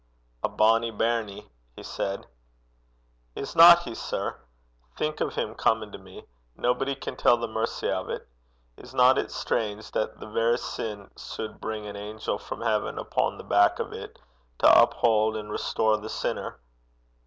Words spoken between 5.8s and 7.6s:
to me! Nobody can tell the